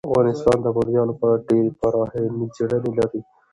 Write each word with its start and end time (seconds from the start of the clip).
افغانستان 0.09 0.57
د 0.61 0.67
بامیان 0.75 1.09
په 1.19 1.23
اړه 1.27 1.37
ډیرې 1.47 1.71
پراخې 1.79 1.99
او 2.21 2.25
علمي 2.25 2.47
څېړنې 2.55 2.91
لري. 2.99 3.21